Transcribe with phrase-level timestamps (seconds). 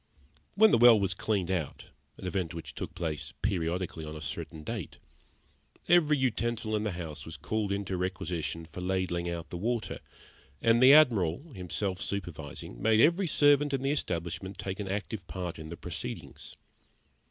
[0.55, 4.63] When the well was cleaned out, an event which took place periodically on a certain
[4.63, 4.97] date,
[5.87, 9.99] every utensil in the house was called into requisition for ladling out the water,
[10.59, 15.59] and the Admiral, himself supervising, made every servant in the establishment take an active part
[15.59, 16.55] in the proceedings.